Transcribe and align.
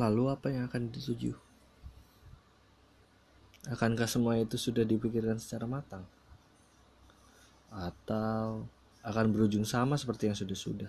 Lalu 0.00 0.32
apa 0.32 0.48
yang 0.48 0.64
akan 0.64 0.88
dituju? 0.88 1.36
Akankah 3.68 4.08
semua 4.08 4.40
itu 4.40 4.56
sudah 4.56 4.80
dipikirkan 4.80 5.36
secara 5.36 5.68
matang? 5.68 6.08
Atau 7.68 8.64
akan 9.04 9.26
berujung 9.28 9.68
sama 9.68 10.00
seperti 10.00 10.32
yang 10.32 10.36
sudah-sudah? 10.40 10.88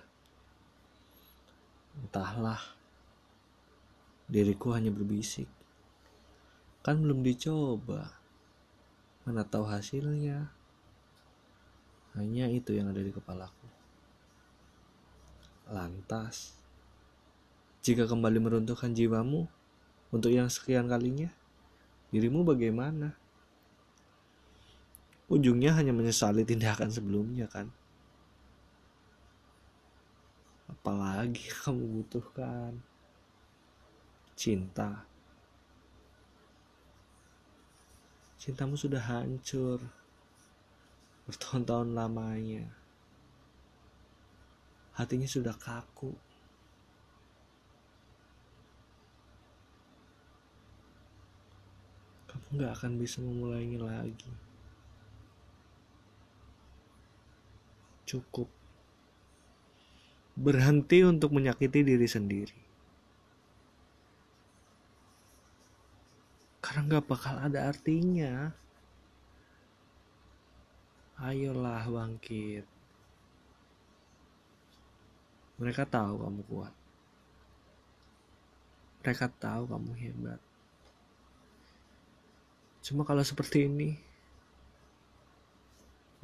Entahlah, 2.00 2.64
diriku 4.32 4.72
hanya 4.72 4.96
berbisik. 4.96 5.52
Kan 6.80 7.04
belum 7.04 7.20
dicoba. 7.20 8.16
Mana 9.28 9.44
tahu 9.44 9.68
hasilnya. 9.68 10.56
Hanya 12.16 12.48
itu 12.48 12.72
yang 12.72 12.88
ada 12.88 13.04
di 13.04 13.12
kepalaku. 13.12 13.68
Lantas, 15.68 16.61
jika 17.82 18.06
kembali 18.06 18.38
meruntuhkan 18.38 18.94
jiwamu 18.94 19.50
untuk 20.14 20.30
yang 20.30 20.54
sekian 20.54 20.86
kalinya, 20.86 21.34
dirimu 22.14 22.46
bagaimana? 22.46 23.18
Ujungnya 25.32 25.74
hanya 25.74 25.90
menyesali 25.90 26.46
tindakan 26.46 26.94
sebelumnya 26.94 27.50
kan? 27.50 27.74
Apalagi 30.70 31.50
kamu 31.66 32.06
butuhkan 32.06 32.78
cinta. 34.38 35.06
Cintamu 38.42 38.74
sudah 38.74 39.02
hancur 39.02 39.82
bertahun-tahun 41.30 41.94
lamanya. 41.94 42.66
Hatinya 44.98 45.30
sudah 45.30 45.54
kaku. 45.54 46.12
Nggak 52.52 52.72
akan 52.76 52.92
bisa 53.00 53.24
memulainya 53.24 53.80
lagi. 53.80 54.32
Cukup 58.04 58.52
berhenti 60.36 61.00
untuk 61.08 61.32
menyakiti 61.32 61.80
diri 61.80 62.08
sendiri. 62.08 62.60
Karena 66.60 66.88
nggak 66.88 67.08
bakal 67.08 67.40
ada 67.40 67.72
artinya. 67.72 68.52
Ayolah 71.22 71.88
bangkit. 71.88 72.66
Mereka 75.62 75.86
tahu 75.86 76.26
kamu 76.26 76.42
kuat. 76.50 76.74
Mereka 79.06 79.26
tahu 79.40 79.64
kamu 79.70 79.92
hebat. 80.02 80.42
Cuma 82.82 83.06
kalau 83.06 83.22
seperti 83.22 83.70
ini, 83.70 83.94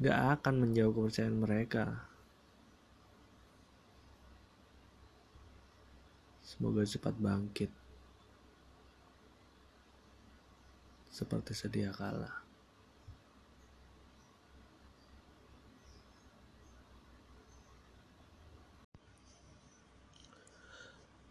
gak 0.02 0.42
akan 0.42 0.66
menjauh 0.66 0.90
kepercayaan 0.90 1.38
mereka. 1.38 2.02
Semoga 6.42 6.82
cepat 6.82 7.14
bangkit. 7.14 7.70
Seperti 11.14 11.54
sedia 11.54 11.94
kala. 11.94 12.30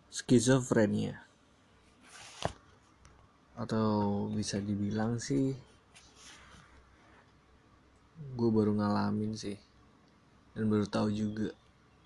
Skizofrenia 0.08 1.28
atau 3.58 4.30
bisa 4.30 4.62
dibilang 4.62 5.18
sih 5.18 5.58
gue 8.38 8.50
baru 8.50 8.78
ngalamin 8.78 9.34
sih. 9.34 9.58
Dan 10.54 10.70
baru 10.70 10.86
tahu 10.90 11.10
juga 11.14 11.54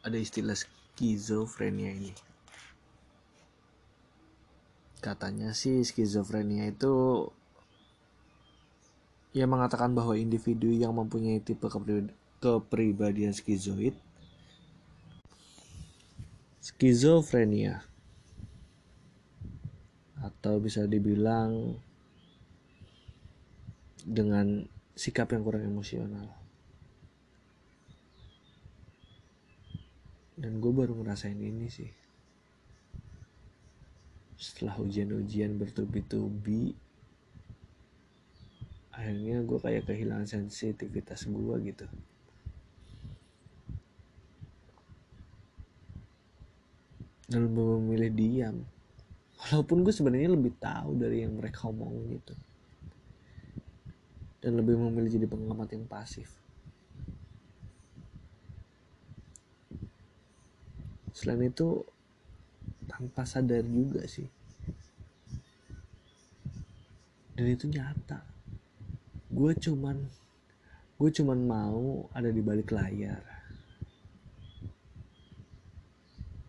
ada 0.04 0.16
istilah 0.16 0.56
skizofrenia 0.56 1.92
ini. 1.92 2.12
Katanya 5.04 5.52
sih 5.52 5.84
skizofrenia 5.84 6.72
itu 6.72 7.28
ia 9.32 9.48
mengatakan 9.48 9.96
bahwa 9.96 10.20
individu 10.20 10.68
yang 10.68 10.92
mempunyai 10.92 11.40
tipe 11.40 11.64
kepribadian 12.44 13.32
skizoid 13.32 13.96
skizofrenia 16.60 17.82
atau 20.22 20.62
bisa 20.62 20.86
dibilang 20.86 21.78
dengan 24.06 24.66
sikap 24.94 25.34
yang 25.34 25.42
kurang 25.42 25.66
emosional. 25.66 26.30
Dan 30.38 30.58
gue 30.58 30.74
baru 30.74 30.98
ngerasain 30.98 31.38
ini 31.38 31.70
sih. 31.70 31.90
Setelah 34.42 34.82
ujian-ujian 34.82 35.58
bertubi-tubi 35.62 36.74
akhirnya 38.92 39.42
gue 39.42 39.58
kayak 39.62 39.86
kehilangan 39.90 40.30
sensitivitas 40.30 41.30
gue 41.30 41.56
gitu. 41.66 41.86
Dan 47.32 47.54
memilih 47.54 48.12
diam 48.12 48.66
walaupun 49.52 49.84
gue 49.84 49.92
sebenarnya 49.92 50.32
lebih 50.32 50.56
tahu 50.56 50.96
dari 50.96 51.28
yang 51.28 51.36
mereka 51.36 51.68
omong 51.68 52.08
gitu. 52.16 52.34
Dan 54.42 54.58
lebih 54.58 54.80
memilih 54.80 55.12
jadi 55.12 55.28
pengamat 55.28 55.76
yang 55.76 55.86
pasif. 55.86 56.32
Selain 61.12 61.44
itu 61.44 61.84
tanpa 62.88 63.28
sadar 63.28 63.62
juga 63.68 64.08
sih. 64.08 64.26
Dan 67.36 67.46
itu 67.52 67.68
nyata. 67.68 68.24
Gue 69.28 69.52
cuman 69.60 70.00
gue 70.96 71.10
cuman 71.12 71.40
mau 71.44 72.10
ada 72.16 72.32
di 72.32 72.42
balik 72.42 72.72
layar. 72.72 73.22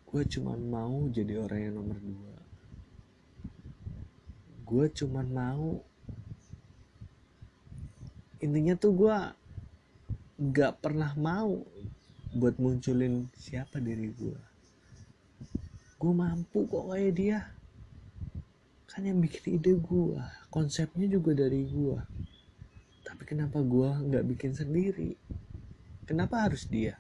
Gue 0.06 0.22
cuman 0.24 0.60
mau 0.70 1.08
jadi 1.10 1.42
orang 1.42 1.60
yang 1.60 1.74
nomor 1.76 1.98
dua 2.00 2.31
gue 4.72 4.88
cuman 4.88 5.27
mau 5.28 5.84
intinya 8.41 8.72
tuh 8.72 8.97
gue 8.97 9.16
gak 10.49 10.81
pernah 10.81 11.12
mau 11.12 11.60
buat 12.33 12.56
munculin 12.56 13.28
siapa 13.37 13.77
diri 13.84 14.09
gue 14.16 14.41
gue 16.00 16.12
mampu 16.16 16.66
kok 16.66 16.91
kayak 16.91 17.12
dia. 17.15 17.38
Kan 18.91 19.06
yang 19.06 19.22
bikin 19.22 19.61
ide 19.61 19.77
gue 19.77 20.19
konsepnya 20.49 21.05
juga 21.05 21.37
dari 21.37 21.69
gue 21.69 22.00
tapi 23.05 23.28
kenapa 23.28 23.61
gue 23.61 23.88
nggak 24.09 24.25
bikin 24.25 24.56
sendiri? 24.56 25.21
Kenapa 26.09 26.49
harus 26.49 26.65
dia 26.65 26.97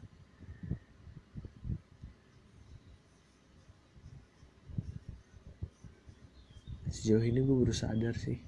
sejauh 7.02 7.26
ini 7.26 7.42
gue 7.42 7.56
baru 7.66 7.74
sadar 7.74 8.14
sih. 8.14 8.38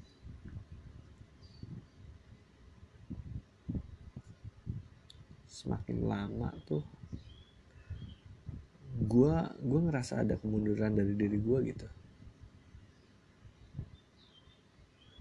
Semakin 5.50 6.06
lama 6.06 6.54
tuh 6.62 6.86
gue 8.94 9.36
gue 9.58 9.80
ngerasa 9.90 10.22
ada 10.22 10.38
kemunduran 10.38 10.94
dari 10.94 11.18
diri 11.18 11.34
gue 11.34 11.58
gitu. 11.66 11.88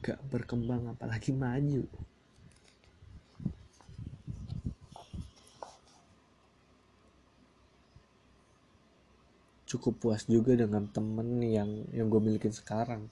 Gak 0.05 0.21
berkembang 0.29 0.93
apalagi 0.93 1.33
maju. 1.33 1.89
Cukup 9.65 9.97
puas 9.97 10.21
juga 10.29 10.53
dengan 10.53 10.85
temen 10.85 11.41
yang 11.41 11.89
yang 11.89 12.13
gue 12.13 12.21
milikin 12.21 12.53
sekarang 12.53 13.09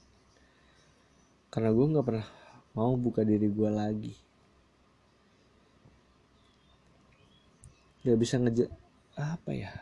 karena 1.52 1.68
gue 1.68 1.84
nggak 1.92 2.06
pernah 2.08 2.26
mau 2.72 2.96
buka 2.96 3.20
diri 3.28 3.52
gue 3.52 3.68
lagi. 3.68 4.14
Nggak 8.02 8.18
bisa 8.18 8.34
ngeja 8.40 8.66
apa 9.20 9.50
ya? 9.52 9.72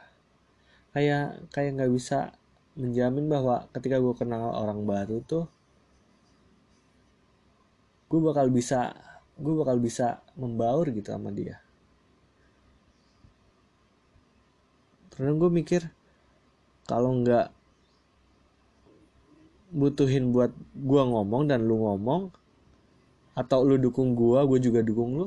Kayak 0.91 1.47
kayak 1.55 1.71
nggak 1.79 1.93
bisa 1.95 2.35
menjamin 2.75 3.31
bahwa 3.31 3.71
ketika 3.71 4.03
gue 4.03 4.15
kenal 4.19 4.51
orang 4.51 4.83
baru 4.83 5.23
tuh 5.23 5.47
gue 8.11 8.19
bakal 8.19 8.51
bisa 8.51 8.91
gue 9.39 9.55
bakal 9.55 9.79
bisa 9.79 10.19
membaur 10.35 10.91
gitu 10.91 11.15
sama 11.15 11.31
dia. 11.31 11.63
Karena 15.15 15.39
gue 15.39 15.51
mikir 15.55 15.87
kalau 16.91 17.15
nggak 17.23 17.60
butuhin 19.71 20.35
buat 20.35 20.51
gua 20.75 21.07
ngomong 21.07 21.47
dan 21.47 21.63
lu 21.63 21.79
ngomong 21.79 22.35
atau 23.39 23.63
lu 23.63 23.79
dukung 23.79 24.19
gua 24.19 24.43
gue 24.43 24.59
juga 24.59 24.83
dukung 24.83 25.17
lu 25.17 25.27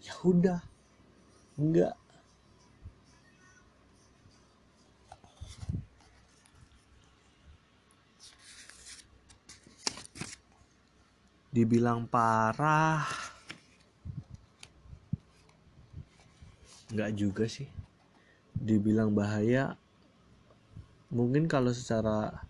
ya 0.00 0.14
udah. 0.24 0.60
Enggak. 1.60 1.96
Dibilang 11.50 12.06
parah. 12.08 13.04
Enggak 16.88 17.10
juga 17.18 17.44
sih. 17.44 17.68
Dibilang 18.56 19.12
bahaya 19.12 19.76
mungkin 21.10 21.50
kalau 21.50 21.74
secara 21.74 22.46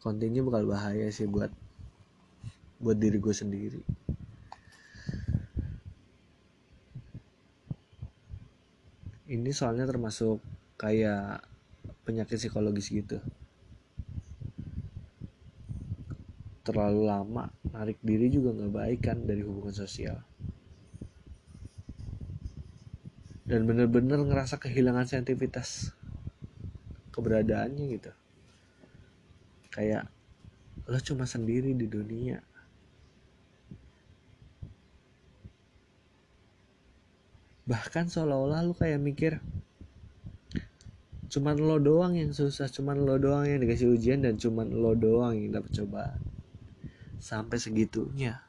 kontennya 0.00 0.40
bakal 0.40 0.64
bahaya 0.64 1.12
sih 1.12 1.28
buat 1.28 1.52
buat 2.80 2.96
diri 2.96 3.20
gue 3.20 3.34
sendiri. 3.36 3.80
Ini 9.30 9.50
soalnya 9.54 9.86
termasuk 9.86 10.40
kayak 10.80 11.44
penyakit 12.02 12.40
psikologis 12.40 12.90
gitu. 12.90 13.20
Terlalu 16.64 17.06
lama 17.06 17.52
narik 17.70 18.00
diri 18.00 18.32
juga 18.32 18.56
nggak 18.56 18.72
baik 18.74 19.00
kan 19.04 19.22
dari 19.22 19.44
hubungan 19.44 19.76
sosial. 19.76 20.18
Dan 23.44 23.68
bener-bener 23.68 24.18
ngerasa 24.24 24.56
kehilangan 24.56 25.06
sensitivitas 25.06 25.92
keberadaannya 27.12 27.84
gitu 28.00 28.10
kayak 29.70 30.10
lo 30.90 30.98
cuma 30.98 31.24
sendiri 31.24 31.70
di 31.74 31.86
dunia. 31.86 32.42
Bahkan 37.70 38.10
seolah-olah 38.10 38.66
lu 38.66 38.74
kayak 38.74 38.98
mikir 38.98 39.32
cuman 41.30 41.54
lo 41.62 41.78
doang 41.78 42.18
yang 42.18 42.34
susah 42.34 42.66
cuman 42.66 43.06
lo 43.06 43.14
doang 43.14 43.46
yang 43.46 43.62
dikasih 43.62 43.94
ujian 43.94 44.26
dan 44.26 44.34
cuman 44.34 44.66
lo 44.74 44.98
doang 44.98 45.38
yang 45.38 45.54
dapat 45.54 45.70
cobaan. 45.78 46.18
Sampai 47.22 47.62
segitunya. 47.62 48.42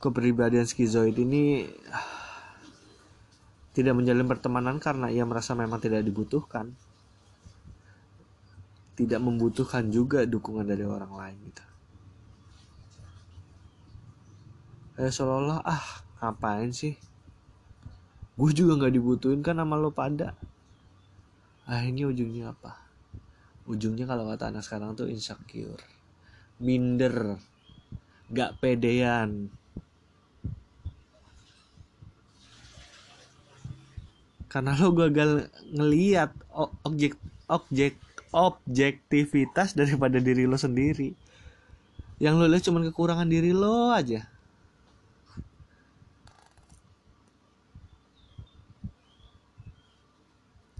Kepribadian 0.00 0.64
skizoid 0.64 1.20
ini 1.20 1.68
tidak 3.70 3.94
menjalin 3.94 4.26
pertemanan 4.26 4.76
karena 4.82 5.08
ia 5.08 5.22
merasa 5.22 5.54
memang 5.54 5.78
tidak 5.78 6.02
dibutuhkan. 6.02 6.74
Tidak 8.98 9.20
membutuhkan 9.22 9.88
juga 9.88 10.28
dukungan 10.28 10.66
dari 10.66 10.84
orang 10.84 11.12
lain 11.14 11.36
gitu. 11.48 11.64
Kayak 14.98 15.12
seolah-olah 15.16 15.60
ah 15.64 15.86
ngapain 16.20 16.74
sih? 16.74 16.98
Gue 18.36 18.50
juga 18.52 18.76
nggak 18.76 18.92
dibutuhin 18.92 19.40
kan 19.40 19.56
sama 19.56 19.80
lo 19.80 19.94
pada. 19.94 20.36
Ini 21.70 22.04
ujungnya 22.04 22.52
apa? 22.52 22.76
Ujungnya 23.70 24.04
kalau 24.04 24.28
kata 24.28 24.50
anak 24.50 24.66
sekarang 24.66 24.98
tuh 24.98 25.06
insecure 25.06 26.00
minder 26.60 27.40
gak 28.28 28.60
pedean 28.60 29.48
karena 34.50 34.74
lo 34.74 34.90
gagal 34.90 35.46
ngeliat 35.70 36.34
objek 36.82 37.14
objek 37.46 37.94
objektivitas 38.34 39.78
daripada 39.78 40.18
diri 40.18 40.42
lo 40.42 40.58
sendiri. 40.58 41.14
Yang 42.18 42.34
lo 42.34 42.44
lihat 42.50 42.64
cuma 42.66 42.82
kekurangan 42.82 43.30
diri 43.30 43.54
lo 43.54 43.94
aja. 43.94 44.26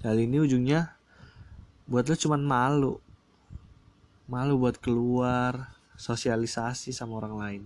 Hal 0.02 0.19
ini 0.19 0.43
ujungnya 0.43 0.99
buat 1.87 2.11
lo 2.11 2.19
cuman 2.19 2.43
malu. 2.43 2.99
Malu 4.26 4.58
buat 4.58 4.82
keluar 4.82 5.78
sosialisasi 5.94 6.90
sama 6.90 7.22
orang 7.22 7.34
lain. 7.38 7.62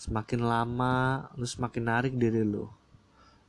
Semakin 0.00 0.40
lama 0.40 1.28
lo 1.36 1.44
semakin 1.44 1.84
narik 1.84 2.16
diri 2.16 2.40
lo 2.40 2.83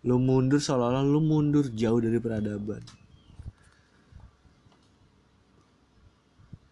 lu 0.05 0.21
mundur 0.21 0.61
seolah-olah 0.61 1.01
lu 1.01 1.17
mundur 1.17 1.65
jauh 1.73 1.97
dari 1.97 2.21
peradaban. 2.21 2.85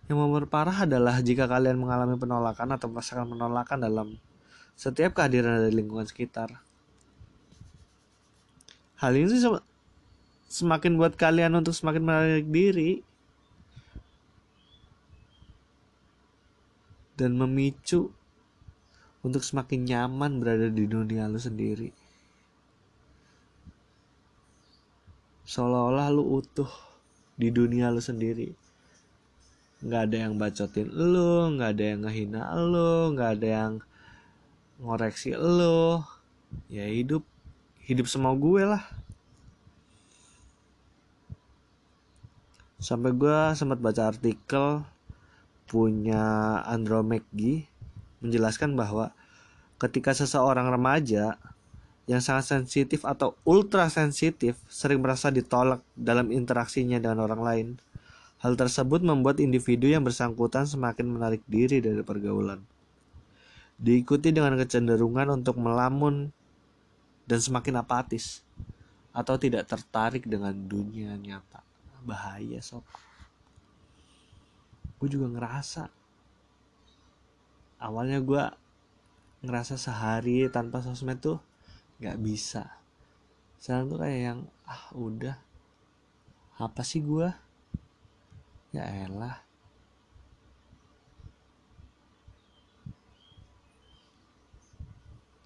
Yang 0.06 0.18
memperparah 0.22 0.86
adalah 0.86 1.18
jika 1.26 1.50
kalian 1.50 1.82
mengalami 1.82 2.14
penolakan 2.14 2.78
atau 2.78 2.94
merasakan 2.94 3.34
penolakan 3.34 3.80
dalam 3.82 4.08
setiap 4.78 5.18
kehadiran 5.18 5.66
dari 5.66 5.74
lingkungan 5.74 6.06
sekitar. 6.06 6.54
Hal 9.02 9.18
ini 9.18 9.34
semakin 10.54 10.94
buat 11.02 11.18
kalian 11.18 11.58
untuk 11.58 11.74
semakin 11.74 12.02
menarik 12.06 12.48
diri 12.54 13.02
dan 17.18 17.34
memicu 17.34 18.14
untuk 19.26 19.42
semakin 19.42 19.90
nyaman 19.90 20.38
berada 20.38 20.70
di 20.70 20.86
dunia 20.86 21.26
lu 21.26 21.42
sendiri 21.42 22.03
seolah-olah 25.44 26.08
lu 26.12 26.40
utuh 26.40 26.70
di 27.36 27.52
dunia 27.52 27.92
lu 27.92 28.00
sendiri. 28.00 28.56
Nggak 29.84 30.02
ada 30.08 30.18
yang 30.28 30.34
bacotin 30.40 30.88
lu 30.88 31.60
nggak 31.60 31.70
ada 31.76 31.84
yang 31.84 32.00
ngehina 32.08 32.42
lu 32.56 33.12
nggak 33.12 33.30
ada 33.40 33.48
yang 33.48 33.74
ngoreksi 34.80 35.36
lu. 35.36 36.00
Ya 36.72 36.88
hidup 36.88 37.28
hidup 37.84 38.08
semau 38.08 38.36
gue 38.40 38.64
lah. 38.64 38.84
Sampai 42.80 43.16
gue 43.16 43.40
sempat 43.56 43.80
baca 43.80 44.12
artikel 44.12 44.84
punya 45.68 46.60
Andrew 46.68 47.00
McGee 47.00 47.68
menjelaskan 48.24 48.76
bahwa 48.76 49.12
ketika 49.80 50.16
seseorang 50.16 50.72
remaja 50.72 51.36
yang 52.04 52.20
sangat 52.20 52.60
sensitif 52.60 53.08
atau 53.08 53.40
ultra 53.48 53.88
sensitif 53.88 54.60
sering 54.68 55.00
merasa 55.00 55.32
ditolak 55.32 55.80
dalam 55.96 56.36
interaksinya 56.36 57.00
dengan 57.00 57.24
orang 57.24 57.42
lain. 57.42 57.68
Hal 58.44 58.60
tersebut 58.60 59.00
membuat 59.00 59.40
individu 59.40 59.88
yang 59.88 60.04
bersangkutan 60.04 60.68
semakin 60.68 61.08
menarik 61.08 61.40
diri 61.48 61.80
dari 61.80 62.04
pergaulan. 62.04 62.60
Diikuti 63.80 64.36
dengan 64.36 64.60
kecenderungan 64.60 65.32
untuk 65.32 65.56
melamun 65.56 66.28
dan 67.24 67.40
semakin 67.40 67.80
apatis 67.80 68.44
atau 69.16 69.40
tidak 69.40 69.72
tertarik 69.72 70.28
dengan 70.28 70.52
dunia 70.52 71.16
nyata. 71.16 71.64
Bahaya 72.04 72.60
sob. 72.60 72.84
Gue 75.00 75.08
juga 75.08 75.32
ngerasa. 75.32 75.88
Awalnya 77.80 78.20
gue 78.20 78.44
ngerasa 79.48 79.80
sehari 79.80 80.52
tanpa 80.52 80.84
sosmed 80.84 81.24
tuh 81.24 81.40
nggak 82.04 82.20
bisa. 82.20 82.68
Sekarang 83.64 83.88
tuh 83.88 84.00
kayak 84.04 84.20
yang 84.20 84.40
ah 84.68 84.92
udah. 84.92 85.40
Apa 86.60 86.84
sih 86.84 87.00
gue 87.00 87.32
ya 88.76 88.84
elah. 88.84 89.40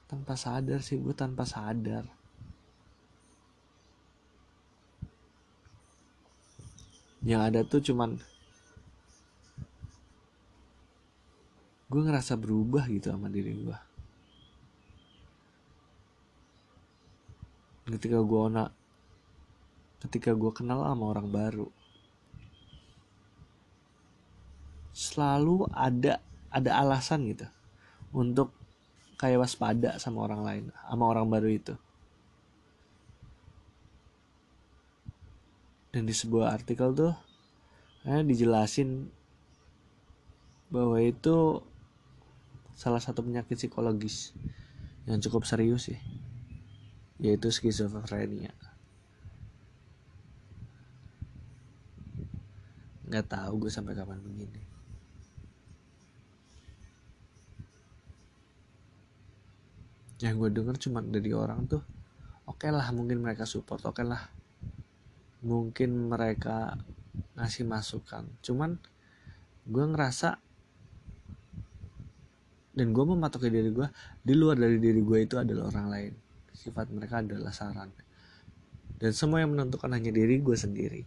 Tanpa 0.09 0.33
sadar 0.33 0.81
sih 0.81 0.97
gue 0.97 1.13
tanpa 1.13 1.45
sadar. 1.45 2.09
Yang 7.21 7.41
ada 7.43 7.59
tuh 7.61 7.81
cuman 7.85 8.17
gue 11.87 12.01
ngerasa 12.01 12.33
berubah 12.35 12.89
gitu 12.89 13.13
sama 13.13 13.29
diri 13.31 13.53
gue 13.55 13.77
ketika 17.87 18.19
gue 18.19 18.39
ona 18.51 18.67
ketika 20.03 20.35
gue 20.35 20.51
kenal 20.51 20.83
sama 20.83 21.03
orang 21.15 21.27
baru 21.31 21.67
selalu 24.91 25.69
ada 25.71 26.19
ada 26.51 26.71
alasan 26.83 27.23
gitu 27.31 27.47
untuk 28.11 28.51
kayak 29.17 29.45
waspada 29.45 29.97
sama 29.97 30.25
orang 30.25 30.41
lain 30.41 30.63
sama 30.89 31.03
orang 31.09 31.25
baru 31.29 31.49
itu. 31.49 31.75
Dan 35.93 36.05
di 36.05 36.13
sebuah 36.13 36.53
artikel 36.53 36.93
tuh 36.93 37.13
eh, 38.05 38.21
dijelasin 38.21 39.09
bahwa 40.69 40.97
itu 41.01 41.61
salah 42.77 43.01
satu 43.01 43.25
penyakit 43.25 43.57
psikologis 43.57 44.35
yang 45.09 45.17
cukup 45.23 45.47
serius 45.47 45.89
sih 45.89 45.97
yaitu 47.17 47.49
skizofrenia. 47.49 48.53
nggak 53.07 53.25
tahu 53.31 53.53
gue 53.65 53.71
sampai 53.71 53.95
kapan 53.95 54.19
begini. 54.19 54.61
Yang 60.19 60.35
gue 60.35 60.49
denger 60.59 60.75
cuma 60.81 60.99
dari 60.99 61.31
orang 61.31 61.69
tuh 61.71 61.83
oke 62.49 62.59
okay 62.59 62.71
lah 62.73 62.89
mungkin 62.91 63.23
mereka 63.23 63.47
support 63.47 63.79
oke 63.87 63.95
okay 63.95 64.05
lah. 64.05 64.27
Mungkin 65.47 66.11
mereka 66.11 66.75
ngasih 67.39 67.63
masukan. 67.63 68.27
Cuman 68.43 68.75
gue 69.63 69.85
ngerasa 69.87 70.35
dan 72.75 72.87
gue 72.91 73.05
mematoki 73.07 73.47
diri 73.47 73.71
gue 73.71 73.87
di 74.19 74.33
luar 74.35 74.59
dari 74.59 74.77
diri 74.77 74.99
gue 75.01 75.19
itu 75.23 75.39
adalah 75.39 75.73
orang 75.73 75.87
lain 75.89 76.26
sifat 76.57 76.89
mereka 76.89 77.21
adalah 77.21 77.53
saran 77.53 77.93
dan 78.97 79.11
semua 79.13 79.45
yang 79.45 79.53
menentukan 79.53 79.93
hanya 79.93 80.09
diri 80.09 80.41
gue 80.41 80.57
sendiri 80.57 81.05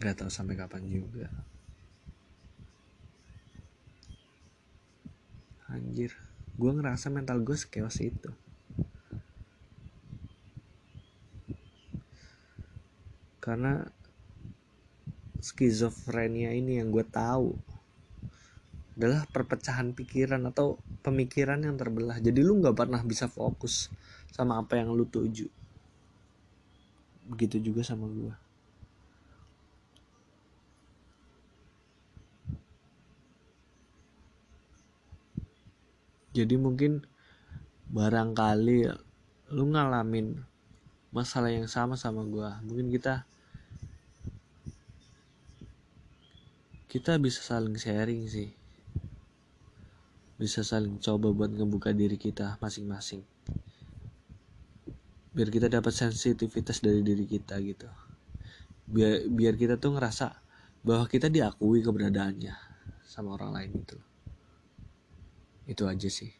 Gak 0.00 0.16
tahu 0.16 0.32
sampai 0.32 0.56
kapan 0.56 0.88
juga. 0.88 1.28
Anjir, 5.68 6.16
gue 6.56 6.72
ngerasa 6.72 7.12
mental 7.12 7.44
gue 7.44 7.52
sekeos 7.52 8.00
itu. 8.00 8.32
Karena 13.44 13.84
skizofrenia 15.40 16.52
ini 16.52 16.78
yang 16.80 16.92
gue 16.92 17.04
tahu 17.04 17.56
adalah 18.96 19.24
perpecahan 19.32 19.96
pikiran 19.96 20.44
atau 20.52 20.76
pemikiran 21.00 21.64
yang 21.64 21.80
terbelah. 21.80 22.20
Jadi 22.20 22.44
lu 22.44 22.60
nggak 22.60 22.76
pernah 22.76 23.00
bisa 23.00 23.26
fokus 23.26 23.88
sama 24.28 24.60
apa 24.60 24.76
yang 24.76 24.92
lu 24.92 25.08
tuju. 25.08 25.48
Begitu 27.32 27.72
juga 27.72 27.80
sama 27.80 28.04
gue. 28.12 28.50
jadi 36.30 36.54
mungkin 36.54 37.02
barangkali 37.90 38.86
lu 39.50 39.64
ngalamin 39.74 40.46
masalah 41.10 41.50
yang 41.50 41.66
sama 41.66 41.98
sama 41.98 42.22
gue 42.22 42.46
mungkin 42.62 42.86
kita 42.86 43.26
kita 46.90 47.22
bisa 47.22 47.38
saling 47.46 47.78
sharing 47.78 48.26
sih. 48.26 48.50
Bisa 50.34 50.66
saling 50.66 50.98
coba 50.98 51.30
buat 51.30 51.54
ngebuka 51.54 51.94
diri 51.94 52.18
kita 52.18 52.58
masing-masing. 52.58 53.22
Biar 55.30 55.46
kita 55.46 55.70
dapat 55.70 55.94
sensitivitas 55.94 56.82
dari 56.82 57.06
diri 57.06 57.30
kita 57.30 57.62
gitu. 57.62 57.86
Biar 58.90 59.30
biar 59.30 59.54
kita 59.54 59.78
tuh 59.78 59.94
ngerasa 59.94 60.34
bahwa 60.82 61.06
kita 61.06 61.30
diakui 61.30 61.84
keberadaannya 61.84 62.56
sama 63.04 63.36
orang 63.36 63.52
lain 63.52 63.72
itu 63.84 63.98
itu 65.68 65.84
aja 65.84 66.08
sih 66.08 66.32